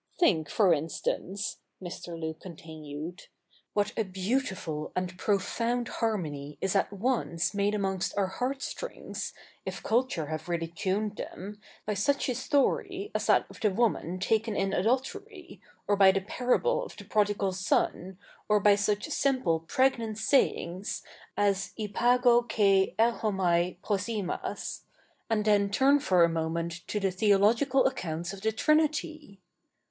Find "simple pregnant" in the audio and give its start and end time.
19.11-20.17